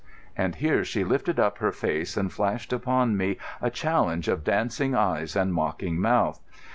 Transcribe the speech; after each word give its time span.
And 0.35 0.55
here 0.55 0.83
she 0.83 1.03
lifted 1.03 1.39
up 1.39 1.59
her 1.59 1.71
face 1.71 2.17
and 2.17 2.33
flashed 2.33 2.73
upon 2.73 3.15
me 3.15 3.37
a 3.61 3.69
challenge 3.69 4.27
of 4.29 4.43
dancing 4.43 4.95
eyes 4.95 5.35
and 5.35 5.53
mocking 5.53 5.99
mouth. 6.01 6.39